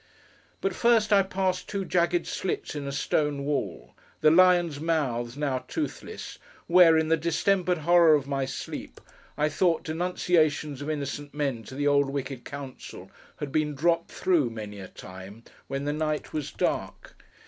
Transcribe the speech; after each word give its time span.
But 0.61 0.73
first 0.73 1.13
I 1.13 1.21
passed 1.21 1.69
two 1.69 1.85
jagged 1.85 2.25
slits 2.25 2.73
in 2.73 2.87
a 2.87 2.91
stone 2.91 3.45
wall; 3.45 3.93
the 4.21 4.31
lions' 4.31 4.79
mouths—now 4.79 5.65
toothless—where, 5.67 6.97
in 6.97 7.09
the 7.09 7.17
distempered 7.17 7.77
horror 7.77 8.15
of 8.15 8.25
my 8.25 8.45
sleep, 8.45 8.99
I 9.37 9.47
thought 9.47 9.83
denunciations 9.83 10.81
of 10.81 10.89
innocent 10.89 11.35
men 11.35 11.61
to 11.65 11.75
the 11.75 11.85
old 11.85 12.09
wicked 12.09 12.45
Council, 12.45 13.11
had 13.37 13.51
been 13.51 13.75
dropped 13.75 14.09
through, 14.09 14.49
many 14.49 14.79
a 14.79 14.87
time, 14.87 15.43
when 15.67 15.85
the 15.85 15.93
night 15.93 16.33
was 16.33 16.49
dark. 16.51 17.15